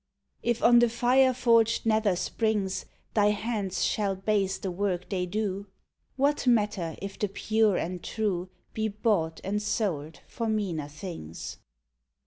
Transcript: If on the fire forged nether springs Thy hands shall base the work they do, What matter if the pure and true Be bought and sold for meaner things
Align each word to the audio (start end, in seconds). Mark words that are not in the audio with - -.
If 0.41 0.63
on 0.63 0.79
the 0.79 0.89
fire 0.89 1.31
forged 1.31 1.85
nether 1.85 2.15
springs 2.15 2.87
Thy 3.13 3.27
hands 3.27 3.83
shall 3.85 4.15
base 4.15 4.57
the 4.57 4.71
work 4.71 5.07
they 5.09 5.27
do, 5.27 5.67
What 6.15 6.47
matter 6.47 6.95
if 6.99 7.19
the 7.19 7.27
pure 7.29 7.77
and 7.77 8.01
true 8.03 8.49
Be 8.73 8.87
bought 8.87 9.41
and 9.43 9.61
sold 9.61 10.21
for 10.27 10.49
meaner 10.49 10.87
things 10.87 11.57